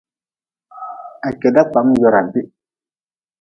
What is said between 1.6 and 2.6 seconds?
kpam jora bih.